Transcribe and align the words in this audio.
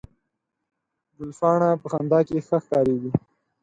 ګلپاڼه 1.17 1.69
په 1.81 1.87
خندا 1.91 2.19
کې 2.27 2.37
ښه 2.47 2.57
ښکارېږي 2.63 3.11